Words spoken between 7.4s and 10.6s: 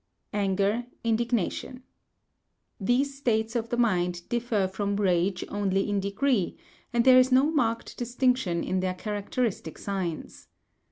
marked distinction in their characteristic signs.